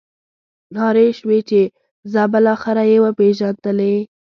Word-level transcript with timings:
نارې 0.75 1.07
شوې 1.19 1.39
چې 1.49 1.61
ځه 2.11 2.23
بالاخره 2.31 2.83
یې 2.91 2.97
وپېژندلې. 3.03 3.95